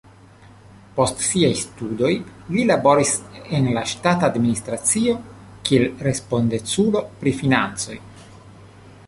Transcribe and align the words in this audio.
Post 0.93 1.19
siaj 1.25 1.51
studoj 1.59 2.09
li 2.55 2.65
laboris 2.69 3.11
en 3.59 3.69
la 3.77 3.85
ŝtata 3.93 4.31
administracio 4.35 5.15
kiel 5.69 5.87
respondeculo 6.09 7.05
pri 7.21 7.37
financoj. 7.45 8.01